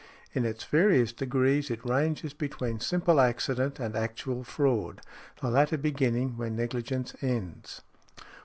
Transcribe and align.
In 0.33 0.45
its 0.45 0.63
various 0.63 1.13
degrees 1.13 1.69
it 1.69 1.85
ranges 1.85 2.33
between 2.33 2.79
simple 2.79 3.19
accident 3.21 3.79
and 3.79 3.95
actual 3.95 4.43
fraud, 4.43 4.99
the 5.41 5.51
latter 5.51 5.77
beginning 5.77 6.37
where 6.37 6.49
negligence 6.49 7.13
ends. 7.21 7.81